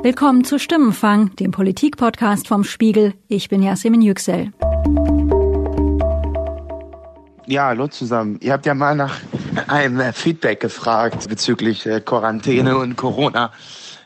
[0.00, 3.14] Willkommen zu Stimmenfang, dem Politik-Podcast vom Spiegel.
[3.26, 4.52] Ich bin Yasemin Yüksel.
[7.46, 8.38] Ja, hallo zusammen.
[8.40, 9.20] Ihr habt ja mal nach
[9.66, 13.52] einem Feedback gefragt bezüglich äh, Quarantäne und Corona.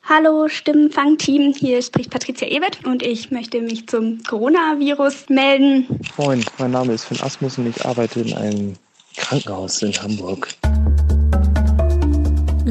[0.08, 6.00] Hallo Stimmenfang-Team, hier spricht Patricia Ewert und ich möchte mich zum Coronavirus melden.
[6.16, 8.74] Moin, mein Name ist Finn Asmus und ich arbeite in einem
[9.18, 10.48] Krankenhaus in Hamburg.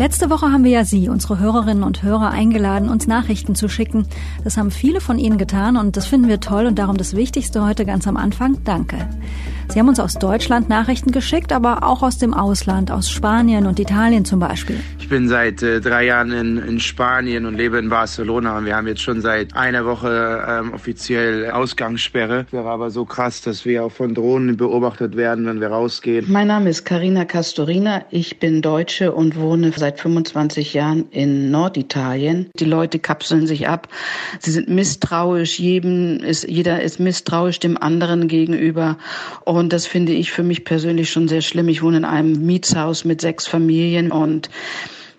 [0.02, 4.08] Letzte Woche haben wir ja Sie, unsere Hörerinnen und Hörer, eingeladen, uns Nachrichten zu schicken.
[4.44, 7.64] Das haben viele von Ihnen getan und das finden wir toll und darum das Wichtigste
[7.64, 8.58] heute ganz am Anfang.
[8.64, 9.08] Danke.
[9.72, 13.80] Sie haben uns aus Deutschland Nachrichten geschickt, aber auch aus dem Ausland, aus Spanien und
[13.80, 14.78] Italien zum Beispiel.
[15.00, 18.76] Ich bin seit äh, drei Jahren in, in, Spanien und lebe in Barcelona und wir
[18.76, 22.48] haben jetzt schon seit einer Woche ähm, offiziell Ausgangssperre.
[22.52, 26.26] Wäre aber so krass, dass wir auch von Drohnen beobachtet werden, wenn wir rausgehen.
[26.30, 28.04] Mein Name ist Karina Castorina.
[28.10, 32.50] Ich bin Deutsche und wohne seit 25 Jahren in Norditalien.
[32.60, 33.88] Die Leute kapseln sich ab.
[34.40, 35.60] Sie sind misstrauisch.
[35.60, 38.98] Jedem ist, jeder ist misstrauisch dem anderen gegenüber.
[39.46, 41.68] Und das finde ich für mich persönlich schon sehr schlimm.
[41.70, 44.50] Ich wohne in einem Mietshaus mit sechs Familien und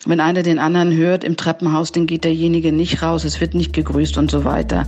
[0.05, 3.73] wenn einer den anderen hört im Treppenhaus, dann geht derjenige nicht raus, es wird nicht
[3.73, 4.87] gegrüßt und so weiter.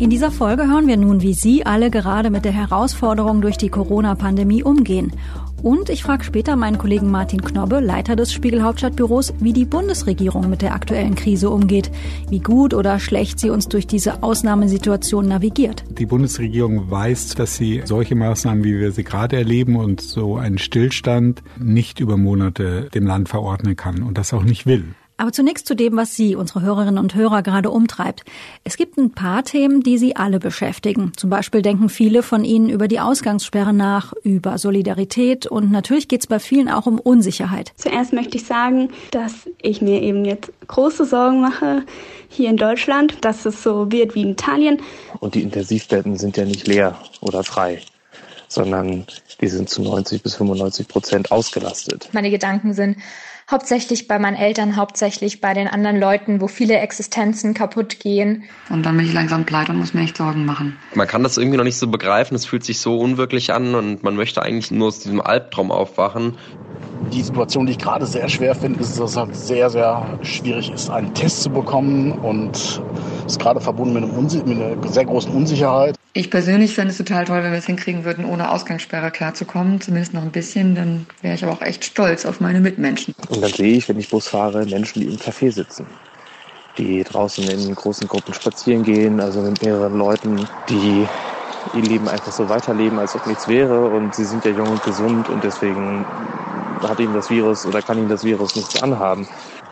[0.00, 3.68] In dieser Folge hören wir nun, wie Sie alle gerade mit der Herausforderung durch die
[3.68, 5.12] Corona-Pandemie umgehen
[5.62, 10.48] und ich frage später meinen Kollegen Martin Knobbe, Leiter des Spiegel Hauptstadtbüros, wie die Bundesregierung
[10.48, 11.90] mit der aktuellen Krise umgeht,
[12.30, 15.84] wie gut oder schlecht sie uns durch diese Ausnahmesituation navigiert.
[15.90, 20.58] Die Bundesregierung weiß, dass sie solche Maßnahmen, wie wir sie gerade erleben und so einen
[20.58, 24.84] Stillstand nicht über Monate dem Land verordnen kann und das auch nicht will.
[25.20, 28.24] Aber zunächst zu dem, was Sie, unsere Hörerinnen und Hörer, gerade umtreibt.
[28.62, 31.12] Es gibt ein paar Themen, die Sie alle beschäftigen.
[31.16, 36.20] Zum Beispiel denken viele von Ihnen über die Ausgangssperre nach, über Solidarität und natürlich geht
[36.20, 37.72] es bei vielen auch um Unsicherheit.
[37.76, 41.82] Zuerst möchte ich sagen, dass ich mir eben jetzt große Sorgen mache
[42.28, 44.80] hier in Deutschland, dass es so wird wie in Italien.
[45.18, 47.82] Und die Intensivbetten sind ja nicht leer oder frei
[48.48, 49.06] sondern
[49.42, 52.08] die sind zu 90 bis 95 Prozent ausgelastet.
[52.12, 52.96] Meine Gedanken sind
[53.50, 58.44] hauptsächlich bei meinen Eltern, hauptsächlich bei den anderen Leuten, wo viele Existenzen kaputt gehen.
[58.68, 60.76] Und dann bin ich langsam pleite und muss mir echt Sorgen machen.
[60.94, 64.02] Man kann das irgendwie noch nicht so begreifen, es fühlt sich so unwirklich an und
[64.02, 66.36] man möchte eigentlich nur aus diesem Albtraum aufwachen.
[67.12, 70.70] Die Situation, die ich gerade sehr schwer finde, ist, dass es halt sehr, sehr schwierig
[70.70, 75.32] ist, einen Test zu bekommen und es ist gerade verbunden mit, mit einer sehr großen
[75.32, 75.96] Unsicherheit.
[76.14, 80.14] Ich persönlich fände es total toll, wenn wir es hinkriegen würden, ohne Ausgangssperre klarzukommen, zumindest
[80.14, 80.74] noch ein bisschen.
[80.74, 83.14] Dann wäre ich aber auch echt stolz auf meine Mitmenschen.
[83.28, 85.86] Und dann sehe ich, wenn ich Bus fahre, Menschen, die im Café sitzen,
[86.76, 91.08] die draußen in großen Gruppen spazieren gehen, also mit mehreren Leuten, die
[91.72, 93.88] ihr Leben einfach so weiterleben, als ob nichts wäre.
[93.88, 96.06] Und sie sind ja jung und gesund und deswegen
[96.82, 99.26] hat ihnen das Virus oder kann ihnen das Virus nichts anhaben.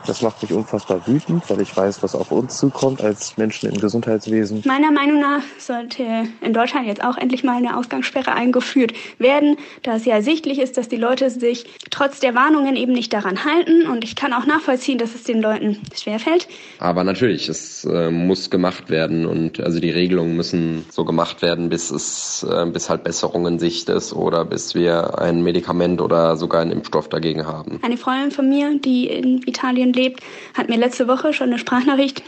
[0.06, 3.80] Das macht mich unfassbar wütend, weil ich weiß, was auf uns zukommt als Menschen im
[3.80, 4.62] Gesundheitswesen.
[4.64, 6.04] Meiner Meinung nach sollte
[6.40, 10.76] in Deutschland jetzt auch endlich mal eine Ausgangssperre eingeführt werden, da es ja ersichtlich ist,
[10.76, 13.86] dass die Leute sich trotz der Warnungen eben nicht daran halten.
[13.88, 16.46] Und ich kann auch nachvollziehen, dass es den Leuten schwerfällt.
[16.78, 21.68] Aber natürlich, es äh, muss gemacht werden und also die Regelungen müssen so gemacht werden,
[21.68, 26.36] bis es äh, bis halt Besserung in Sicht ist oder bis wir ein Medikament oder
[26.36, 27.80] sogar einen Impfstoff dagegen haben.
[27.82, 30.20] Eine Freundin von mir, die in Italien lebt,
[30.54, 32.22] hat mir letzte Woche schon eine Sprachnachricht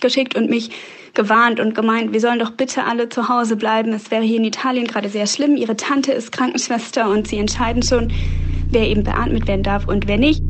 [0.00, 0.70] geschickt und mich
[1.14, 3.92] gewarnt und gemeint, wir sollen doch bitte alle zu Hause bleiben.
[3.92, 5.56] Es wäre hier in Italien gerade sehr schlimm.
[5.56, 8.12] Ihre Tante ist Krankenschwester und sie entscheiden schon,
[8.68, 10.42] wer eben beatmet werden darf und wer nicht.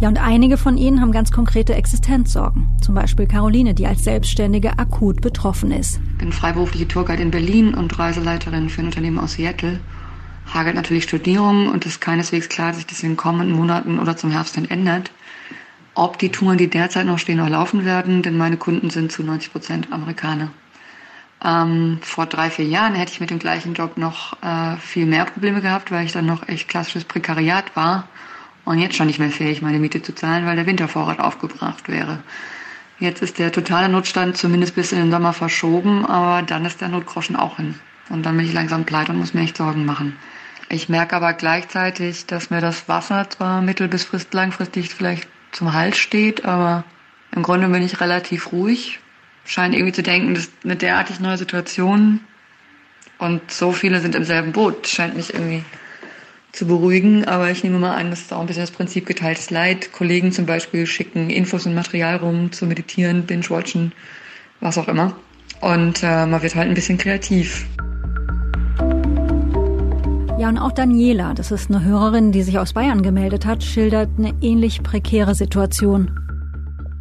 [0.00, 2.66] Ja, und einige von ihnen haben ganz konkrete Existenzsorgen.
[2.82, 5.98] Zum Beispiel Caroline, die als Selbstständige akut betroffen ist.
[6.12, 9.80] Ich bin freiberufliche Tourguide in Berlin und Reiseleiterin für ein Unternehmen aus Seattle
[10.52, 13.98] hagelt natürlich Studierung und es ist keineswegs klar, dass sich das in den kommenden Monaten
[13.98, 15.10] oder zum Herbst dann ändert.
[15.94, 19.22] Ob die Touren, die derzeit noch stehen, noch laufen werden, denn meine Kunden sind zu
[19.22, 20.50] 90 Prozent Amerikaner.
[21.44, 25.24] Ähm, vor drei, vier Jahren hätte ich mit dem gleichen Job noch äh, viel mehr
[25.26, 28.08] Probleme gehabt, weil ich dann noch echt klassisches Prekariat war
[28.64, 32.20] und jetzt schon nicht mehr fähig, meine Miete zu zahlen, weil der Wintervorrat aufgebracht wäre.
[32.98, 36.88] Jetzt ist der totale Notstand zumindest bis in den Sommer verschoben, aber dann ist der
[36.88, 37.74] Notgroschen auch hin.
[38.08, 40.16] Und dann bin ich langsam pleite und muss mir echt Sorgen machen.
[40.74, 45.96] Ich merke aber gleichzeitig, dass mir das Wasser zwar mittel- bis langfristig vielleicht zum Hals
[45.96, 46.82] steht, aber
[47.30, 48.98] im Grunde bin ich relativ ruhig.
[49.44, 52.18] Scheint irgendwie zu denken, dass eine derartig neue Situation
[53.18, 55.62] und so viele sind im selben Boot, scheint mich irgendwie
[56.50, 57.24] zu beruhigen.
[57.24, 59.92] Aber ich nehme mal an, das ist auch ein bisschen das Prinzip geteiltes Leid.
[59.92, 63.92] Kollegen zum Beispiel schicken Infos und Material rum zu meditieren, binge-watchen,
[64.58, 65.14] was auch immer.
[65.60, 67.64] Und äh, man wird halt ein bisschen kreativ.
[70.44, 74.10] Ja, und auch Daniela, das ist eine Hörerin, die sich aus Bayern gemeldet hat, schildert
[74.18, 76.10] eine ähnlich prekäre Situation.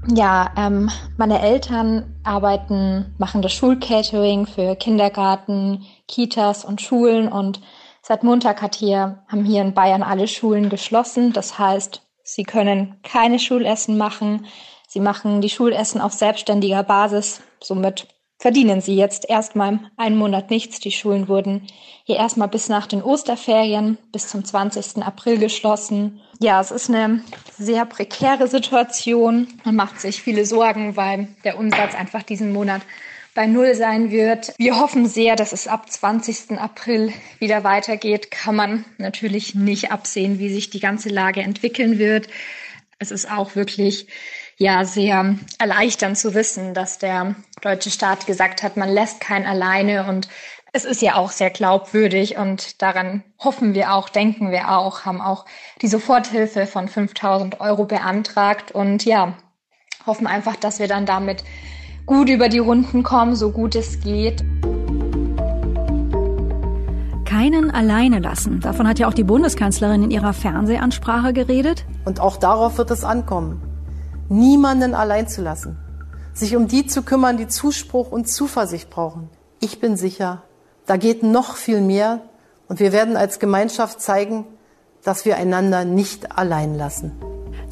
[0.08, 7.60] Ja, ähm, meine Eltern arbeiten, machen das Schulcatering für Kindergarten, Kitas und Schulen und
[8.02, 11.34] seit Montag hat hier, haben hier in Bayern alle Schulen geschlossen.
[11.34, 14.46] Das heißt, sie können keine Schulessen machen.
[14.88, 17.42] Sie machen die Schulessen auf selbstständiger Basis.
[17.62, 18.08] Somit
[18.44, 20.82] verdienen sie jetzt erstmal einen Monat nichts.
[20.82, 21.66] Die Schulen wurden
[22.04, 25.02] hier erstmal bis nach den Osterferien, bis zum 20.
[25.02, 26.20] April geschlossen.
[26.42, 27.24] Ja, es ist eine
[27.58, 29.48] sehr prekäre Situation.
[29.64, 32.82] Man macht sich viele Sorgen, weil der Umsatz einfach diesen Monat
[33.34, 34.54] bei Null sein wird.
[34.58, 36.60] Wir hoffen sehr, dass es ab 20.
[36.60, 38.30] April wieder weitergeht.
[38.30, 42.28] Kann man natürlich nicht absehen, wie sich die ganze Lage entwickeln wird.
[43.00, 44.08] Es ist auch wirklich
[44.64, 50.08] ja sehr erleichternd zu wissen, dass der deutsche Staat gesagt hat, man lässt keinen alleine
[50.08, 50.28] und
[50.72, 55.22] es ist ja auch sehr glaubwürdig und daran hoffen wir auch, denken wir auch, haben
[55.22, 55.46] auch
[55.82, 59.34] die Soforthilfe von 5000 Euro beantragt und ja,
[60.08, 61.44] hoffen einfach, dass wir dann damit
[62.08, 64.44] gut über die Runden kommen, so gut es geht.
[67.26, 68.62] Keinen alleine lassen.
[68.62, 71.86] Davon hat ja auch die Bundeskanzlerin in ihrer Fernsehansprache geredet.
[72.06, 73.73] Und auch darauf wird es ankommen
[74.30, 75.78] niemanden allein zu lassen,
[76.34, 79.30] sich um die zu kümmern, die Zuspruch und Zuversicht brauchen.
[79.60, 80.44] Ich bin sicher,
[80.86, 82.22] da geht noch viel mehr
[82.68, 84.46] und wir werden als Gemeinschaft zeigen,
[85.04, 87.12] dass wir einander nicht allein lassen.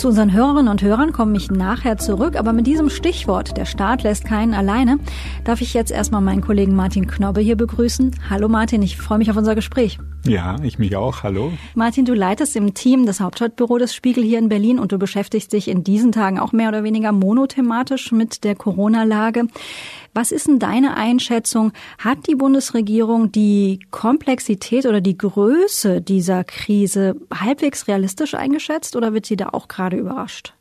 [0.02, 4.02] Zu unseren Hörerinnen und Hörern komme ich nachher zurück, aber mit diesem Stichwort, der Staat
[4.02, 4.98] lässt keinen alleine,
[5.44, 8.16] darf ich jetzt erstmal meinen Kollegen Martin Knobbe hier begrüßen.
[8.28, 10.00] Hallo Martin, ich freue mich auf unser Gespräch.
[10.26, 11.22] Ja, ich mich auch.
[11.22, 11.52] Hallo.
[11.76, 15.54] Martin, du leitest im Team das Hauptstadtbüro des Spiegel hier in Berlin und du beschäftigst
[15.54, 19.46] dich in diesen Tagen auch mehr oder weniger monothematisch mit der Corona-Lage.
[20.14, 21.72] Was ist denn deine Einschätzung?
[21.98, 29.26] Hat die Bundesregierung die Komplexität oder die Größe dieser Krise halbwegs realistisch eingeschätzt oder wird
[29.26, 30.54] sie da auch gerade überrascht?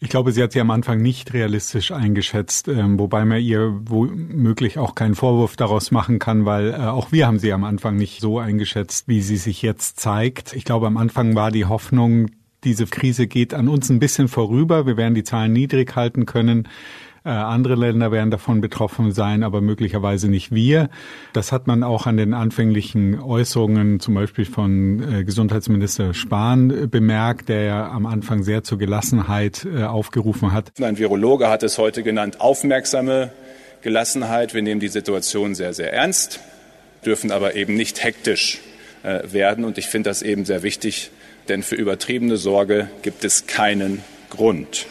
[0.00, 4.78] Ich glaube, sie hat sie am Anfang nicht realistisch eingeschätzt, ähm, wobei man ihr womöglich
[4.78, 8.20] auch keinen Vorwurf daraus machen kann, weil äh, auch wir haben sie am Anfang nicht
[8.20, 10.52] so eingeschätzt, wie sie sich jetzt zeigt.
[10.52, 12.30] Ich glaube, am Anfang war die Hoffnung,
[12.64, 14.86] diese Krise geht an uns ein bisschen vorüber.
[14.86, 16.68] Wir werden die Zahlen niedrig halten können.
[17.26, 20.90] Äh, andere Länder werden davon betroffen sein, aber möglicherweise nicht wir.
[21.32, 26.86] Das hat man auch an den anfänglichen Äußerungen zum Beispiel von äh, Gesundheitsminister Spahn äh,
[26.86, 30.72] bemerkt, der ja am Anfang sehr zur Gelassenheit aufgerufen hat.
[30.80, 33.32] Ein Virologe hat es heute genannt, aufmerksame
[33.80, 34.52] Gelassenheit.
[34.52, 36.40] Wir nehmen die Situation sehr, sehr ernst,
[37.06, 38.60] dürfen aber eben nicht hektisch
[39.02, 39.64] werden.
[39.64, 41.10] Und ich finde das eben sehr wichtig,
[41.48, 44.86] denn für übertriebene Sorge gibt es keinen Grund.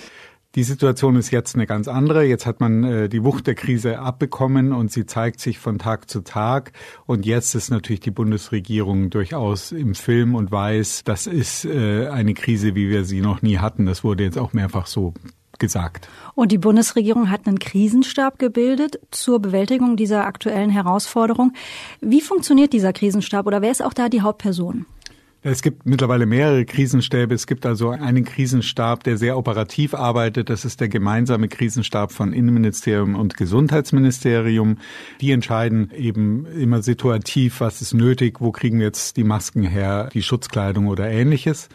[0.55, 2.25] Die Situation ist jetzt eine ganz andere.
[2.25, 6.11] Jetzt hat man äh, die Wucht der Krise abbekommen und sie zeigt sich von Tag
[6.11, 6.73] zu Tag.
[7.07, 12.35] Und jetzt ist natürlich die Bundesregierung durchaus im Film und weiß, das ist äh, eine
[12.35, 13.87] Krise, wie wir sie noch nie hatten.
[13.87, 15.15] Das wurde jetzt auch mehrfach so
[15.57, 16.07] gesagt.
[16.35, 21.53] Und die Bundesregierung hat einen Krisenstab gebildet zur Bewältigung dieser aktuellen Herausforderung.
[21.99, 24.85] Wie funktioniert dieser Krisenstab oder wer ist auch da die Hauptperson?
[25.45, 27.35] Es gibt mittlerweile mehrere Krisenstäbe.
[27.35, 30.49] Es gibt also einen Krisenstab, der sehr operativ arbeitet.
[30.49, 34.77] Das ist der gemeinsame Krisenstab von Innenministerium und Gesundheitsministerium.
[35.19, 40.09] Die entscheiden eben immer situativ, was ist nötig, wo kriegen wir jetzt die Masken her,
[40.13, 41.67] die Schutzkleidung oder ähnliches.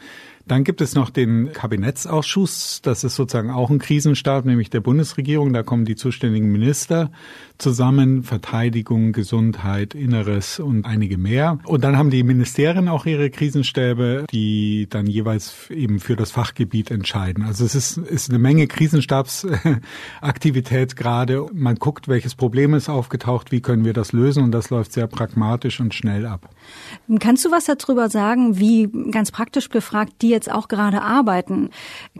[0.49, 2.81] Dann gibt es noch den Kabinettsausschuss.
[2.83, 5.53] Das ist sozusagen auch ein Krisenstab, nämlich der Bundesregierung.
[5.53, 7.11] Da kommen die zuständigen Minister
[7.59, 8.23] zusammen.
[8.23, 11.59] Verteidigung, Gesundheit, Inneres und einige mehr.
[11.65, 16.91] Und dann haben die Ministerien auch ihre Krisenstäbe, die dann jeweils eben für das Fachgebiet
[16.91, 17.45] entscheiden.
[17.45, 21.47] Also es ist, ist eine Menge Krisenstabsaktivität gerade.
[21.53, 25.07] Man guckt, welches Problem ist aufgetaucht, wie können wir das lösen und das läuft sehr
[25.07, 26.49] pragmatisch und schnell ab.
[27.21, 31.71] Kannst du was darüber sagen, wie ganz praktisch gefragt die jetzt auch gerade arbeiten?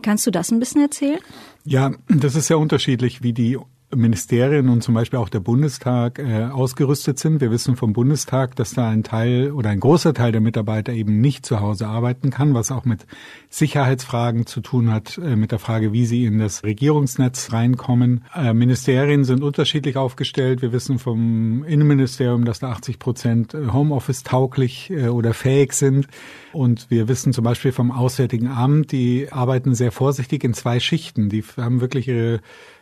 [0.01, 1.19] Kannst du das ein bisschen erzählen?
[1.63, 3.57] Ja, das ist sehr unterschiedlich, wie die
[3.95, 7.41] Ministerien und zum Beispiel auch der Bundestag äh, ausgerüstet sind.
[7.41, 11.21] Wir wissen vom Bundestag, dass da ein Teil oder ein großer Teil der Mitarbeiter eben
[11.21, 13.07] nicht zu Hause arbeiten kann, was auch mit
[13.49, 18.25] Sicherheitsfragen zu tun hat, äh, mit der Frage, wie sie in das Regierungsnetz reinkommen.
[18.35, 20.61] Äh, Ministerien sind unterschiedlich aufgestellt.
[20.61, 26.07] Wir wissen vom Innenministerium, dass da 80 Prozent äh, Homeoffice tauglich äh, oder fähig sind.
[26.53, 31.29] Und wir wissen zum Beispiel vom Auswärtigen Amt, die arbeiten sehr vorsichtig in zwei Schichten.
[31.29, 32.41] Die haben wirklich ihre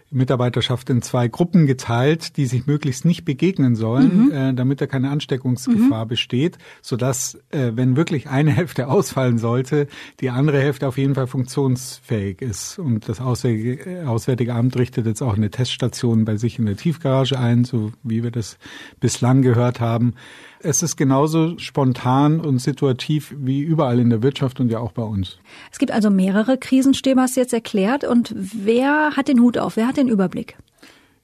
[0.10, 4.32] Mitarbeiterschaft in zwei Gruppen geteilt, die sich möglichst nicht begegnen sollen, mhm.
[4.32, 6.10] äh, damit da keine Ansteckungsgefahr mhm.
[6.10, 9.88] besteht, sodass, äh, wenn wirklich eine Hälfte ausfallen sollte,
[10.20, 12.80] die andere Hälfte auf jeden Fall funktionsfähig ist.
[12.80, 17.38] Und das Auswärtige, Auswärtige Amt richtet jetzt auch eine Teststation bei sich in der Tiefgarage
[17.38, 18.58] ein, so wie wir das
[19.00, 20.14] bislang gehört haben.
[20.60, 25.04] Es ist genauso spontan und situativ wie überall in der Wirtschaft und ja auch bei
[25.04, 25.38] uns.
[25.72, 28.04] Es gibt also mehrere Krisenstäbe, hast du jetzt erklärt.
[28.04, 29.78] Und wer hat den Hut auf?
[29.78, 30.58] Wer hat den Überblick?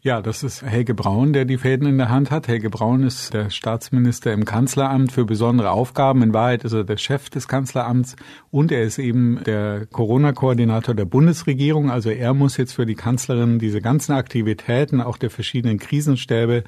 [0.05, 2.49] Ja, das ist Helge Braun, der die Fäden in der Hand hat.
[2.49, 6.21] Helge Braun ist der Staatsminister im Kanzleramt für besondere Aufgaben.
[6.23, 8.17] In Wahrheit ist er der Chef des Kanzleramts
[8.51, 11.89] und er ist eben der Corona-Koordinator der Bundesregierung.
[11.89, 16.65] Also er muss jetzt für die Kanzlerin diese ganzen Aktivitäten, auch der verschiedenen Krisenstäbe,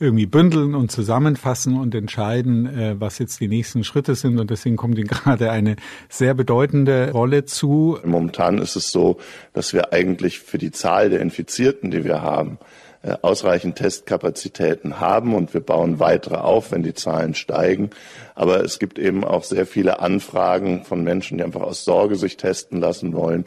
[0.00, 4.38] irgendwie bündeln und zusammenfassen und entscheiden, äh, was jetzt die nächsten Schritte sind.
[4.40, 5.76] Und deswegen kommt ihm gerade eine
[6.08, 7.98] sehr bedeutende Rolle zu.
[8.04, 9.18] Momentan ist es so,
[9.52, 12.58] dass wir eigentlich für die Zahl der Infizierten, die wir haben,
[13.02, 17.90] äh, ausreichend Testkapazitäten haben und wir bauen weitere auf, wenn die Zahlen steigen.
[18.34, 22.36] Aber es gibt eben auch sehr viele Anfragen von Menschen, die einfach aus Sorge sich
[22.36, 23.44] testen lassen wollen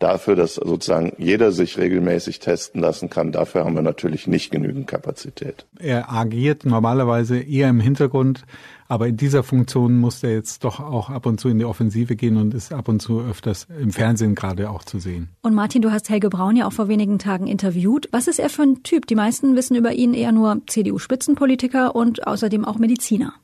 [0.00, 4.88] dafür, dass sozusagen jeder sich regelmäßig testen lassen kann, dafür haben wir natürlich nicht genügend
[4.88, 5.66] Kapazität.
[5.78, 8.44] Er agiert normalerweise eher im Hintergrund,
[8.88, 12.16] aber in dieser Funktion muss er jetzt doch auch ab und zu in die Offensive
[12.16, 15.28] gehen und ist ab und zu öfters im Fernsehen gerade auch zu sehen.
[15.42, 18.08] Und Martin, du hast Helge Braun ja auch vor wenigen Tagen interviewt.
[18.10, 19.06] Was ist er für ein Typ?
[19.06, 23.34] Die meisten wissen über ihn eher nur CDU-Spitzenpolitiker und außerdem auch Mediziner.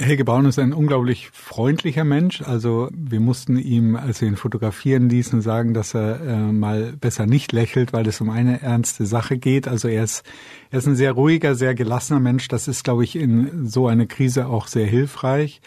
[0.00, 2.40] Helge Braun ist ein unglaublich freundlicher Mensch.
[2.40, 7.26] Also wir mussten ihm, als wir ihn fotografieren ließen, sagen, dass er äh, mal besser
[7.26, 9.68] nicht lächelt, weil es um eine ernste Sache geht.
[9.68, 10.24] Also er ist,
[10.70, 12.48] er ist ein sehr ruhiger, sehr gelassener Mensch.
[12.48, 15.60] Das ist, glaube ich, in so einer Krise auch sehr hilfreich.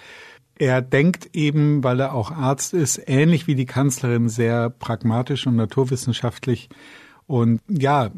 [0.58, 5.56] Er denkt eben, weil er auch Arzt ist, ähnlich wie die Kanzlerin, sehr pragmatisch und
[5.58, 6.70] naturwissenschaftlich
[7.28, 8.12] und ja,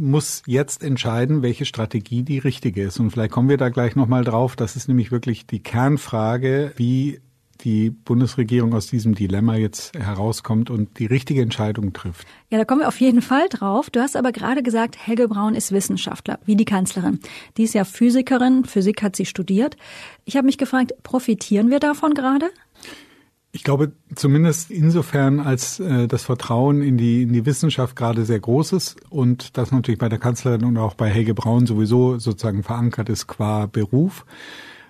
[0.00, 2.98] muss jetzt entscheiden, welche Strategie die richtige ist.
[2.98, 4.56] Und vielleicht kommen wir da gleich nochmal drauf.
[4.56, 7.20] Das ist nämlich wirklich die Kernfrage, wie
[7.64, 12.26] die Bundesregierung aus diesem Dilemma jetzt herauskommt und die richtige Entscheidung trifft.
[12.48, 13.90] Ja, da kommen wir auf jeden Fall drauf.
[13.90, 17.20] Du hast aber gerade gesagt, Helge Braun ist Wissenschaftler, wie die Kanzlerin.
[17.56, 19.76] Die ist ja Physikerin, Physik hat sie studiert.
[20.24, 22.50] Ich habe mich gefragt, profitieren wir davon gerade?
[23.52, 28.38] Ich glaube zumindest insofern, als äh, das Vertrauen in die, in die Wissenschaft gerade sehr
[28.38, 32.62] groß ist und das natürlich bei der Kanzlerin und auch bei Helge Braun sowieso sozusagen
[32.62, 34.24] verankert ist qua Beruf.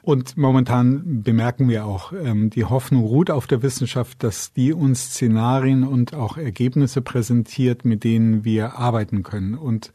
[0.03, 5.11] Und momentan bemerken wir auch, ähm, die Hoffnung ruht auf der Wissenschaft, dass die uns
[5.11, 9.55] Szenarien und auch Ergebnisse präsentiert, mit denen wir arbeiten können.
[9.55, 9.93] Und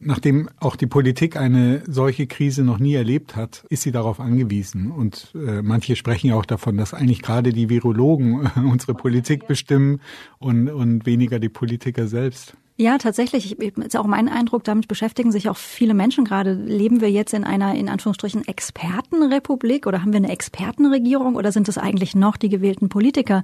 [0.00, 4.92] Nachdem auch die Politik eine solche Krise noch nie erlebt hat, ist sie darauf angewiesen.
[4.92, 9.48] Und äh, manche sprechen ja auch davon, dass eigentlich gerade die Virologen äh, unsere Politik
[9.48, 10.00] bestimmen
[10.38, 12.56] und, und weniger die Politiker selbst.
[12.80, 13.58] Ja, tatsächlich.
[13.58, 16.52] Ist auch mein Eindruck, damit beschäftigen sich auch viele Menschen gerade.
[16.52, 21.68] Leben wir jetzt in einer, in Anführungsstrichen, Expertenrepublik oder haben wir eine Expertenregierung oder sind
[21.68, 23.42] es eigentlich noch die gewählten Politiker,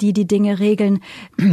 [0.00, 1.00] die die Dinge regeln?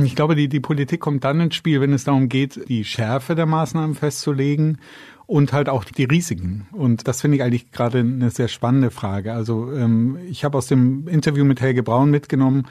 [0.08, 3.36] Ich glaube, die, die Politik kommt dann ins Spiel, wenn es darum geht, die Schärfe
[3.36, 4.78] der Maßnahmen festzulegen
[5.26, 6.68] und halt auch die Risiken.
[6.72, 9.34] Und das finde ich eigentlich gerade eine sehr spannende Frage.
[9.34, 12.68] Also ähm, ich habe aus dem Interview mit Helge Braun mitgenommen,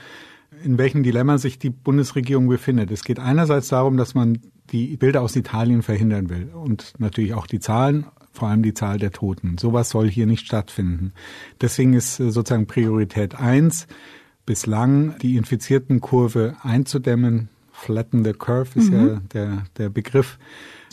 [0.66, 2.90] in welchem Dilemma sich die Bundesregierung befindet.
[2.90, 7.46] Es geht einerseits darum, dass man die Bilder aus Italien verhindern will und natürlich auch
[7.46, 9.58] die Zahlen, vor allem die Zahl der Toten.
[9.58, 11.12] Sowas soll hier nicht stattfinden.
[11.61, 13.87] Deswegen ist äh, sozusagen Priorität eins
[14.44, 17.49] bislang die infizierten Kurve einzudämmen.
[17.73, 19.06] Flatten the curve ist mhm.
[19.08, 20.38] ja der, der Begriff.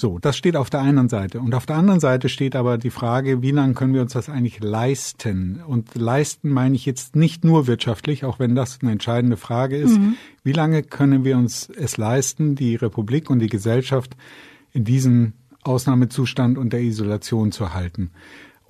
[0.03, 1.39] So, das steht auf der einen Seite.
[1.39, 4.27] Und auf der anderen Seite steht aber die Frage, wie lange können wir uns das
[4.27, 5.61] eigentlich leisten?
[5.65, 9.97] Und leisten meine ich jetzt nicht nur wirtschaftlich, auch wenn das eine entscheidende Frage ist.
[9.97, 10.17] Mhm.
[10.43, 14.17] Wie lange können wir uns es leisten, die Republik und die Gesellschaft
[14.73, 18.11] in diesem Ausnahmezustand und der Isolation zu halten?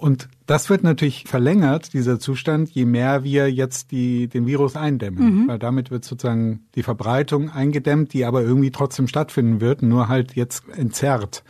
[0.04, 5.44] Und das wird natürlich verlängert, dieser Zustand, je mehr wir jetzt die, den Virus eindämmen.
[5.44, 5.48] Mhm.
[5.48, 10.36] Weil damit wird sozusagen die Verbreitung eingedämmt, die aber irgendwie trotzdem stattfinden wird, nur halt
[10.36, 11.46] jetzt entzerrt.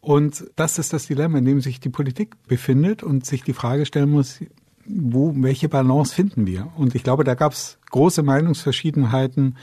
[0.00, 3.84] Und das ist das Dilemma, in dem sich die Politik befindet und sich die Frage
[3.84, 4.40] stellen muss,
[4.86, 6.68] wo, welche Balance finden wir?
[6.78, 9.58] Und ich glaube, da gab es große Meinungsverschiedenheiten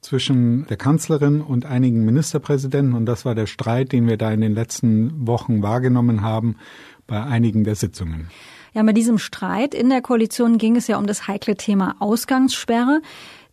[0.00, 2.94] zwischen der Kanzlerin und einigen Ministerpräsidenten.
[2.94, 6.56] Und das war der Streit, den wir da in den letzten Wochen wahrgenommen haben
[7.10, 8.30] bei einigen der Sitzungen.
[8.72, 13.02] Ja, mit diesem Streit in der Koalition ging es ja um das heikle Thema Ausgangssperre.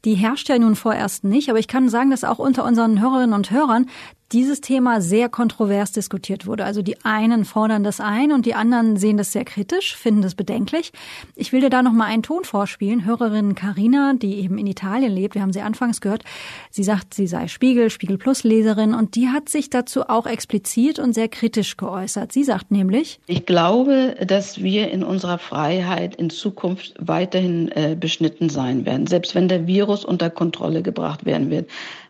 [0.06, 3.34] Die herrscht ja nun vorerst nicht, aber ich kann sagen, dass auch unter unseren Hörerinnen
[3.34, 3.88] und Hörern
[4.31, 6.65] dieses Thema sehr kontrovers diskutiert wurde.
[6.65, 10.36] Also die einen fordern das ein und die anderen sehen das sehr kritisch, finden das
[10.36, 10.91] bedenklich.
[11.36, 13.05] Ich will dir da noch mal einen Ton vorspielen.
[13.05, 16.24] Hörerin Karina, die eben in Italien lebt, wir haben sie anfangs gehört,
[16.69, 21.00] sie sagt, sie sei Spiegel, Spiegel Plus Leserin und die hat sich dazu auch explizit
[21.00, 22.31] und sehr kritisch geäußert.
[22.31, 28.50] Sie sagt nämlich, ich glaube, dass wir in unserer Freiheit in Zukunft weiterhin äh, beschnitten
[28.50, 31.69] sein werden, selbst wenn der Virus unter Kontrolle gebracht werden wird.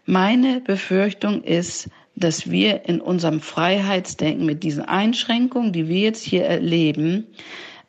[0.09, 6.45] Meine Befürchtung ist, dass wir in unserem Freiheitsdenken mit diesen Einschränkungen, die wir jetzt hier
[6.45, 7.27] erleben,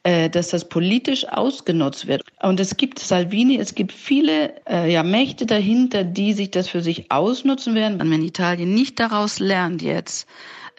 [0.03, 2.23] äh, dass das politisch ausgenutzt wird.
[2.43, 6.83] Und es gibt Salvini, es gibt viele äh, ja, Mächte dahinter, die sich das für
[6.83, 8.01] sich ausnutzen werden.
[8.01, 10.27] Und wenn Italien nicht daraus lernt jetzt,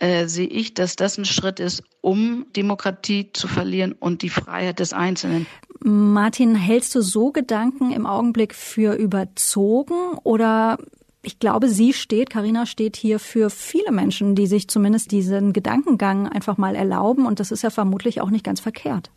[0.01, 4.79] äh, sehe ich, dass das ein Schritt ist, um Demokratie zu verlieren und die Freiheit
[4.79, 5.48] des Einzelnen.
[5.79, 10.77] Martin, hältst du so Gedanken im Augenblick für überzogen oder
[11.21, 16.27] ich glaube, sie steht, Karina steht hier für viele Menschen, die sich zumindest diesen Gedankengang
[16.27, 19.11] einfach mal erlauben und das ist ja vermutlich auch nicht ganz verkehrt.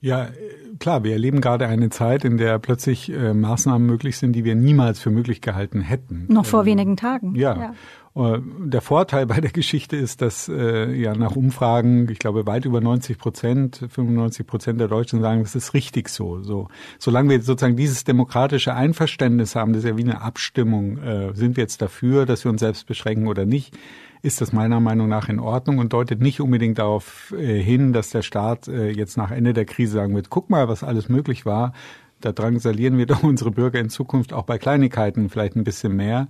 [0.00, 0.28] Ja,
[0.78, 4.54] klar, wir erleben gerade eine Zeit, in der plötzlich äh, Maßnahmen möglich sind, die wir
[4.54, 6.26] niemals für möglich gehalten hätten.
[6.28, 7.34] Noch vor ähm, wenigen Tagen.
[7.34, 7.56] Ja.
[7.56, 7.74] ja.
[8.16, 12.64] Äh, der Vorteil bei der Geschichte ist, dass äh, ja nach Umfragen, ich glaube, weit
[12.64, 16.42] über 90 Prozent, 95 Prozent der Deutschen sagen, das ist richtig so.
[16.42, 16.68] So,
[16.98, 21.56] solange wir sozusagen dieses demokratische Einverständnis haben, das ist ja wie eine Abstimmung, äh, sind
[21.56, 23.76] wir jetzt dafür, dass wir uns selbst beschränken oder nicht,
[24.22, 28.10] ist das meiner Meinung nach in Ordnung und deutet nicht unbedingt darauf äh, hin, dass
[28.10, 31.44] der Staat äh, jetzt nach Ende der Krise sagen wird, guck mal, was alles möglich
[31.44, 31.72] war.
[32.20, 36.28] Da drangsalieren wir doch unsere Bürger in Zukunft auch bei Kleinigkeiten vielleicht ein bisschen mehr.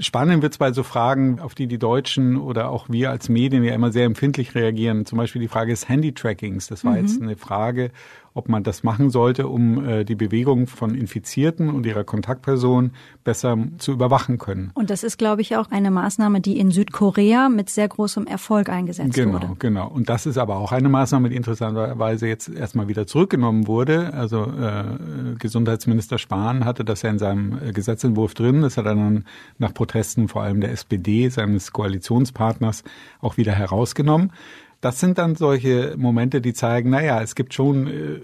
[0.00, 3.64] Spannend wird es bei so Fragen, auf die die Deutschen oder auch wir als Medien
[3.64, 5.06] ja immer sehr empfindlich reagieren.
[5.06, 6.68] Zum Beispiel die Frage des Handy-Trackings.
[6.68, 6.98] Das war mhm.
[6.98, 7.90] jetzt eine Frage,
[8.34, 12.92] ob man das machen sollte, um äh, die Bewegung von Infizierten und ihrer Kontaktperson
[13.24, 14.70] besser zu überwachen können.
[14.74, 18.68] Und das ist, glaube ich, auch eine Maßnahme, die in Südkorea mit sehr großem Erfolg
[18.68, 19.46] eingesetzt genau, wurde.
[19.58, 19.88] Genau, genau.
[19.88, 24.12] Und das ist aber auch eine Maßnahme, die interessanterweise jetzt erstmal wieder zurückgenommen wurde.
[24.14, 28.62] Also äh, Gesundheitsminister Spahn hatte das ja in seinem äh, Gesetzentwurf drin.
[28.62, 29.24] Das hat er dann
[29.58, 32.84] nach Protesten vor allem der SPD, seines Koalitionspartners,
[33.20, 34.32] auch wieder herausgenommen.
[34.80, 38.20] Das sind dann solche Momente, die zeigen, naja, es gibt schon äh,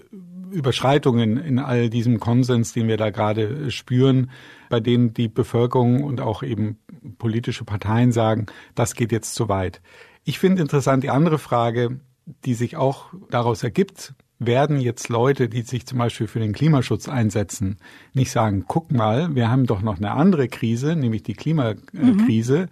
[0.51, 4.31] Überschreitungen in all diesem Konsens, den wir da gerade spüren,
[4.69, 6.77] bei denen die Bevölkerung und auch eben
[7.17, 9.81] politische Parteien sagen, das geht jetzt zu weit.
[10.23, 11.99] Ich finde interessant die andere Frage,
[12.45, 17.07] die sich auch daraus ergibt, werden jetzt Leute, die sich zum Beispiel für den Klimaschutz
[17.07, 17.77] einsetzen,
[18.13, 22.61] nicht sagen, guck mal, wir haben doch noch eine andere Krise, nämlich die Klimakrise.
[22.61, 22.69] Mhm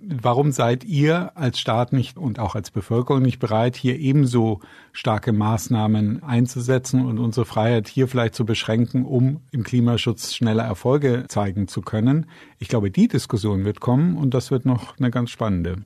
[0.00, 4.60] Warum seid ihr als Staat nicht und auch als Bevölkerung nicht bereit, hier ebenso
[4.92, 11.24] starke Maßnahmen einzusetzen und unsere Freiheit hier vielleicht zu beschränken, um im Klimaschutz schneller Erfolge
[11.28, 12.26] zeigen zu können?
[12.60, 15.78] Ich glaube, die Diskussion wird kommen und das wird noch eine ganz spannende.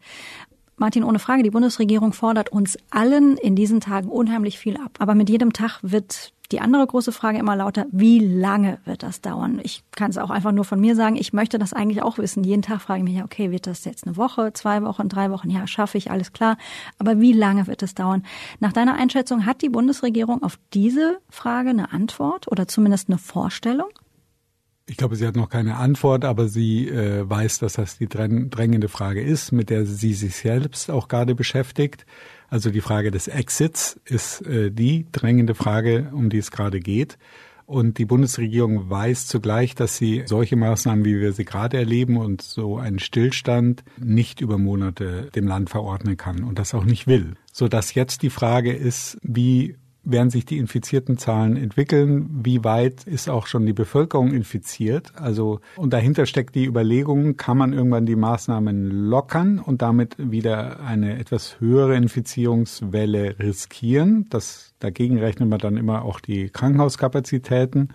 [0.83, 4.97] Martin, ohne Frage, die Bundesregierung fordert uns allen in diesen Tagen unheimlich viel ab.
[4.99, 9.21] Aber mit jedem Tag wird die andere große Frage immer lauter, wie lange wird das
[9.21, 9.61] dauern?
[9.63, 12.43] Ich kann es auch einfach nur von mir sagen, ich möchte das eigentlich auch wissen.
[12.43, 15.51] Jeden Tag frage ich mich, okay, wird das jetzt eine Woche, zwei Wochen, drei Wochen?
[15.51, 16.57] Ja, schaffe ich, alles klar.
[16.99, 18.25] Aber wie lange wird es dauern?
[18.59, 23.91] Nach deiner Einschätzung hat die Bundesregierung auf diese Frage eine Antwort oder zumindest eine Vorstellung?
[24.87, 28.89] Ich glaube, sie hat noch keine Antwort, aber sie äh, weiß, dass das die drängende
[28.89, 32.05] Frage ist, mit der sie sich selbst auch gerade beschäftigt.
[32.49, 37.17] Also die Frage des Exits ist äh, die drängende Frage, um die es gerade geht.
[37.65, 42.43] Und die Bundesregierung weiß zugleich, dass sie solche Maßnahmen, wie wir sie gerade erleben und
[42.43, 47.35] so einen Stillstand nicht über Monate dem Land verordnen kann und das auch nicht will.
[47.53, 52.41] Sodass jetzt die Frage ist, wie werden sich die infizierten Zahlen entwickeln?
[52.45, 55.13] Wie weit ist auch schon die Bevölkerung infiziert?
[55.17, 60.81] Also, und dahinter steckt die Überlegung, kann man irgendwann die Maßnahmen lockern und damit wieder
[60.81, 64.27] eine etwas höhere Infizierungswelle riskieren?
[64.31, 67.91] Das, dagegen rechnet man dann immer auch die Krankenhauskapazitäten.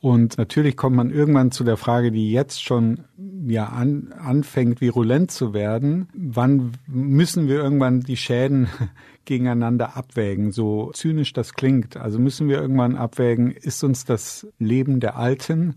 [0.00, 3.00] Und natürlich kommt man irgendwann zu der Frage, die jetzt schon
[3.46, 6.08] ja an, anfängt, virulent zu werden.
[6.14, 8.68] Wann müssen wir irgendwann die Schäden
[9.28, 11.96] gegeneinander abwägen, so zynisch das klingt.
[11.96, 15.76] Also müssen wir irgendwann abwägen, ist uns das Leben der Alten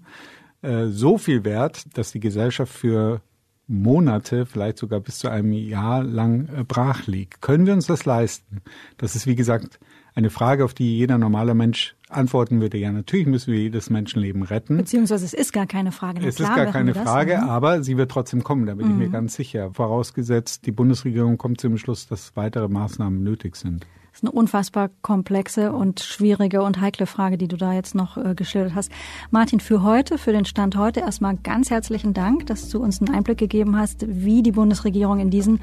[0.62, 3.22] äh, so viel wert, dass die Gesellschaft für
[3.68, 7.42] Monate, vielleicht sogar bis zu einem Jahr lang äh, brach liegt.
[7.42, 8.62] Können wir uns das leisten?
[8.98, 9.80] Das ist, wie gesagt,
[10.16, 12.78] eine Frage, auf die jeder normale Mensch antworten würde.
[12.78, 14.78] Ja, natürlich müssen wir jedes Menschenleben retten.
[14.78, 16.20] Beziehungsweise es ist gar keine Frage.
[16.22, 17.50] Na, es ist gar keine Frage, das, ne?
[17.50, 18.92] aber sie wird trotzdem kommen, da bin mhm.
[18.94, 19.14] ich mir mhm.
[19.14, 19.72] ganz sicher.
[19.74, 23.86] Vorausgesetzt, die Bundesregierung kommt zum Schluss, dass weitere Maßnahmen nötig sind.
[24.12, 28.18] Das ist eine unfassbar komplexe und schwierige und heikle Frage, die du da jetzt noch
[28.18, 28.92] äh, geschildert hast.
[29.32, 33.16] Martin, für heute, für den Stand heute erstmal ganz herzlichen Dank, dass du uns einen
[33.16, 35.62] Einblick gegeben hast, wie die Bundesregierung in diesen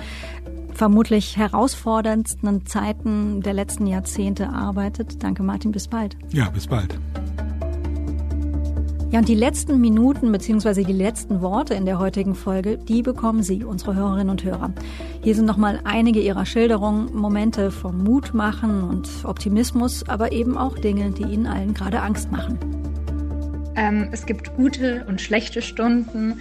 [0.72, 5.22] vermutlich herausforderndsten Zeiten der letzten Jahrzehnte arbeitet.
[5.22, 5.72] Danke, Martin.
[5.72, 6.16] Bis bald.
[6.30, 6.98] Ja, bis bald.
[9.10, 10.84] Ja, und die letzten Minuten bzw.
[10.84, 14.70] die letzten Worte in der heutigen Folge, die bekommen Sie, unsere Hörerinnen und Hörer.
[15.22, 21.10] Hier sind nochmal einige Ihrer Schilderungen, Momente vom Mutmachen und Optimismus, aber eben auch Dinge,
[21.12, 22.58] die Ihnen allen gerade Angst machen.
[23.76, 26.40] Ähm, es gibt gute und schlechte Stunden.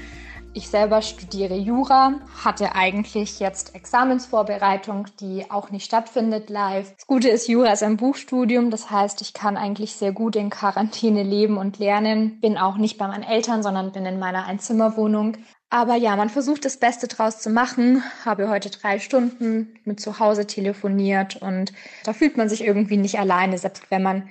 [0.57, 6.95] Ich selber studiere Jura, hatte eigentlich jetzt Examensvorbereitung, die auch nicht stattfindet live.
[6.95, 10.49] Das Gute ist, Jura ist ein Buchstudium, das heißt, ich kann eigentlich sehr gut in
[10.49, 12.39] Quarantäne leben und lernen.
[12.39, 15.37] Bin auch nicht bei meinen Eltern, sondern bin in meiner Einzimmerwohnung.
[15.69, 18.01] Aber ja, man versucht das Beste draus zu machen.
[18.25, 21.71] Habe heute drei Stunden mit zu Hause telefoniert und
[22.03, 24.27] da fühlt man sich irgendwie nicht alleine, selbst wenn man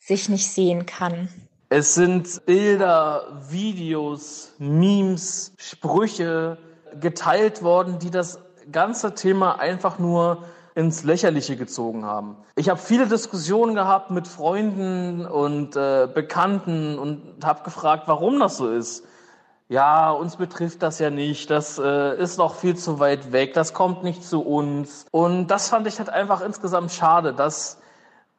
[0.00, 1.28] sich nicht sehen kann.
[1.68, 6.58] Es sind Bilder, Videos, Memes, Sprüche
[7.00, 8.38] geteilt worden, die das
[8.70, 10.44] ganze Thema einfach nur
[10.76, 12.36] ins Lächerliche gezogen haben.
[12.54, 18.58] Ich habe viele Diskussionen gehabt mit Freunden und äh, Bekannten und habe gefragt, warum das
[18.58, 19.04] so ist.
[19.68, 23.74] Ja, uns betrifft das ja nicht, das äh, ist noch viel zu weit weg, das
[23.74, 25.06] kommt nicht zu uns.
[25.10, 27.78] Und das fand ich halt einfach insgesamt schade, dass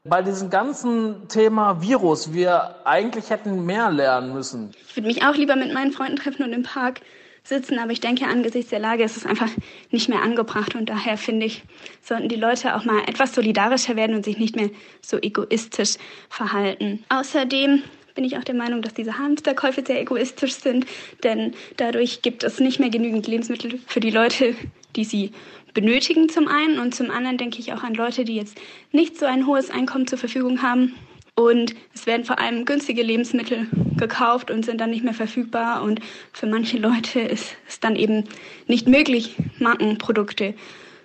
[0.10, 4.72] bei diesem ganzen Thema Virus wir eigentlich hätten mehr lernen müssen.
[4.88, 7.02] Ich würde mich auch lieber mit meinen Freunden treffen und im Park
[7.44, 9.50] sitzen, aber ich denke, angesichts der Lage ist es einfach
[9.92, 11.64] nicht mehr angebracht und daher finde ich,
[12.02, 14.70] sollten die Leute auch mal etwas solidarischer werden und sich nicht mehr
[15.02, 15.96] so egoistisch
[16.30, 17.04] verhalten.
[17.10, 17.84] Außerdem
[18.16, 20.86] bin ich auch der Meinung, dass diese Hamsterkäufe sehr egoistisch sind,
[21.24, 24.56] denn dadurch gibt es nicht mehr genügend Lebensmittel für die Leute,
[24.96, 25.32] die sie
[25.78, 28.58] benötigen zum einen und zum anderen denke ich auch an Leute, die jetzt
[28.92, 30.96] nicht so ein hohes Einkommen zur Verfügung haben.
[31.36, 35.84] Und es werden vor allem günstige Lebensmittel gekauft und sind dann nicht mehr verfügbar.
[35.84, 36.00] Und
[36.34, 38.24] für manche Leute ist es dann eben
[38.66, 40.56] nicht möglich, Markenprodukte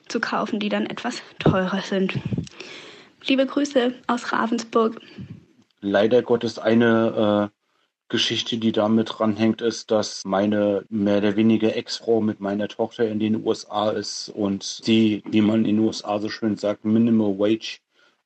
[0.08, 2.14] zu kaufen, die dann etwas teurer sind.
[3.26, 4.98] Liebe Grüße aus Ravensburg.
[5.82, 7.62] Leider Gottes eine äh,
[8.12, 13.18] Geschichte, die damit dranhängt, ist, dass meine mehr oder weniger Ex-Frau mit meiner Tochter in
[13.18, 17.79] den USA ist und sie, wie man in den USA so schön sagt, Minimal Wage,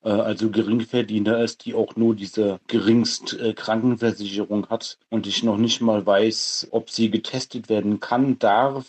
[0.03, 5.57] äh, also Geringverdiener ist, die auch nur diese geringst äh, Krankenversicherung hat und ich noch
[5.57, 8.87] nicht mal weiß, ob sie getestet werden kann, darf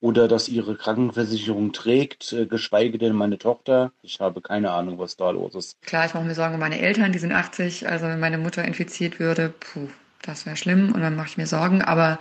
[0.00, 3.92] oder dass ihre Krankenversicherung trägt, äh, geschweige denn meine Tochter.
[4.00, 5.76] Ich habe keine Ahnung, was da los ist.
[5.82, 8.64] Klar, ich mache mir Sorgen um meine Eltern, die sind 80, also wenn meine Mutter
[8.64, 9.88] infiziert würde, puh,
[10.22, 11.82] das wäre schlimm und dann mache ich mir Sorgen.
[11.82, 12.18] Aber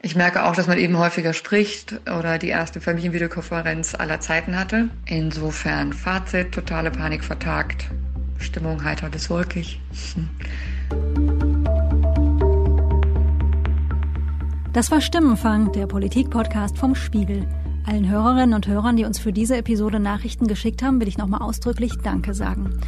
[0.00, 4.88] ich merke auch, dass man eben häufiger spricht oder die erste Familienvideokonferenz aller Zeiten hatte.
[5.06, 7.86] Insofern Fazit, totale Panik vertagt,
[8.38, 9.80] Stimmung heiter bis wolkig.
[14.74, 17.48] Das war Stimmenfang, der Politik-Podcast vom Spiegel.
[17.84, 21.40] Allen Hörerinnen und Hörern, die uns für diese Episode Nachrichten geschickt haben, will ich nochmal
[21.40, 22.78] ausdrücklich Danke sagen.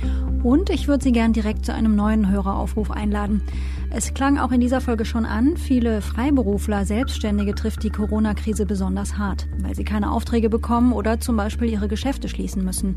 [0.43, 3.43] Und ich würde Sie gern direkt zu einem neuen Höreraufruf einladen.
[3.93, 9.19] Es klang auch in dieser Folge schon an, viele Freiberufler, Selbstständige trifft die Corona-Krise besonders
[9.19, 12.95] hart, weil sie keine Aufträge bekommen oder zum Beispiel ihre Geschäfte schließen müssen.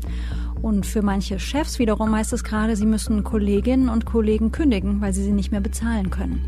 [0.62, 5.12] Und für manche Chefs wiederum heißt es gerade, sie müssen Kolleginnen und Kollegen kündigen, weil
[5.12, 6.44] sie sie nicht mehr bezahlen können.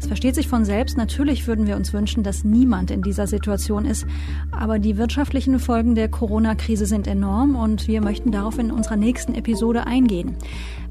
[0.00, 3.84] Es versteht sich von selbst, natürlich würden wir uns wünschen, dass niemand in dieser Situation
[3.84, 4.06] ist.
[4.50, 9.34] Aber die wirtschaftlichen Folgen der Corona-Krise sind enorm und wir möchten darauf in unserer nächsten
[9.34, 10.36] Episode eingehen.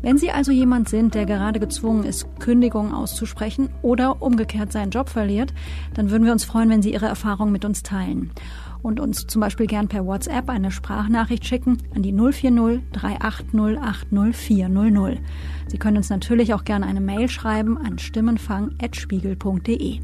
[0.03, 5.09] Wenn Sie also jemand sind, der gerade gezwungen ist, Kündigungen auszusprechen oder umgekehrt seinen Job
[5.09, 5.55] verliert,
[5.95, 8.31] dann würden wir uns freuen, wenn Sie Ihre Erfahrungen mit uns teilen
[8.81, 15.19] und uns zum Beispiel gern per WhatsApp eine Sprachnachricht schicken an die 040 380 80400.
[15.67, 19.99] Sie können uns natürlich auch gerne eine Mail schreiben an stimmenfang.spiegel.de.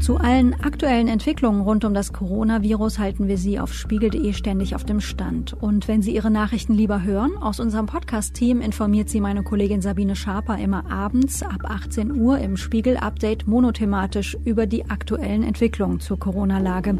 [0.00, 4.84] Zu allen aktuellen Entwicklungen rund um das Coronavirus halten wir Sie auf spiegel.de ständig auf
[4.84, 5.52] dem Stand.
[5.52, 10.16] Und wenn Sie Ihre Nachrichten lieber hören, aus unserem Podcast-Team informiert Sie meine Kollegin Sabine
[10.16, 16.98] Schaper immer abends ab 18 Uhr im Spiegel-Update monothematisch über die aktuellen Entwicklungen zur Corona-Lage.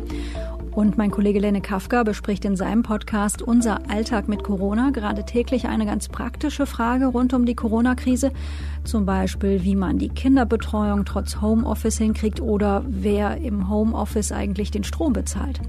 [0.75, 5.67] Und mein Kollege Lenne Kafka bespricht in seinem Podcast Unser Alltag mit Corona gerade täglich
[5.67, 8.33] eine ganz praktische Frage rund um die Corona-Krise.
[8.83, 14.83] Zum Beispiel, wie man die Kinderbetreuung trotz Homeoffice hinkriegt oder wer im Homeoffice eigentlich den
[14.83, 15.61] Strom bezahlt.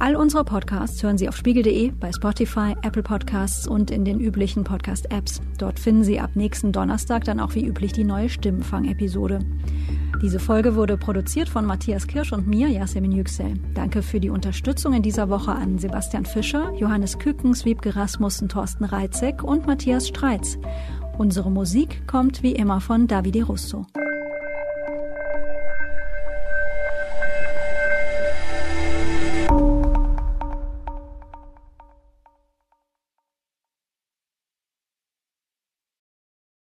[0.00, 4.64] All unsere Podcasts hören Sie auf spiegel.de, bei Spotify, Apple Podcasts und in den üblichen
[4.64, 5.40] Podcast-Apps.
[5.56, 9.38] Dort finden Sie ab nächsten Donnerstag dann auch wie üblich die neue Stimmenfang-Episode.
[10.22, 13.54] Diese Folge wurde produziert von Matthias Kirsch und mir, Yasemin Yüksel.
[13.74, 18.84] Danke für die Unterstützung in dieser Woche an Sebastian Fischer, Johannes Kükens, Wiebke Rasmussen, Thorsten
[18.84, 20.58] Reitzek und Matthias Streitz.
[21.18, 23.86] Unsere Musik kommt wie immer von Davide Russo.